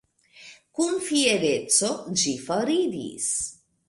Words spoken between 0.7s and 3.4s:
Kun fiereco, ĝi foriris.